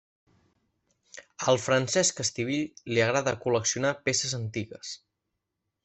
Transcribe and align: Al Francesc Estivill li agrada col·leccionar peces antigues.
Al 1.51 1.61
Francesc 1.65 2.23
Estivill 2.25 2.65
li 2.95 3.05
agrada 3.09 3.37
col·leccionar 3.47 3.93
peces 4.09 4.35
antigues. 4.43 4.97